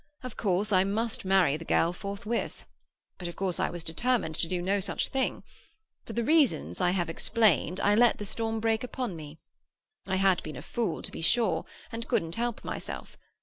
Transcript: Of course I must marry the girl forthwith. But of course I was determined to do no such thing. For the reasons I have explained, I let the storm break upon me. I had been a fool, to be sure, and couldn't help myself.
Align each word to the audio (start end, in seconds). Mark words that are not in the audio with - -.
Of 0.23 0.35
course 0.35 0.71
I 0.71 0.83
must 0.83 1.25
marry 1.25 1.57
the 1.57 1.63
girl 1.63 1.93
forthwith. 1.93 2.65
But 3.19 3.27
of 3.27 3.35
course 3.35 3.59
I 3.59 3.69
was 3.69 3.83
determined 3.83 4.33
to 4.39 4.47
do 4.47 4.59
no 4.59 4.79
such 4.79 5.09
thing. 5.09 5.43
For 6.07 6.13
the 6.13 6.23
reasons 6.23 6.81
I 6.81 6.89
have 6.89 7.07
explained, 7.07 7.79
I 7.79 7.93
let 7.93 8.17
the 8.17 8.25
storm 8.25 8.59
break 8.59 8.83
upon 8.83 9.15
me. 9.15 9.37
I 10.07 10.15
had 10.15 10.41
been 10.41 10.57
a 10.57 10.63
fool, 10.63 11.03
to 11.03 11.11
be 11.11 11.21
sure, 11.21 11.65
and 11.91 12.07
couldn't 12.07 12.33
help 12.33 12.65
myself. 12.65 13.15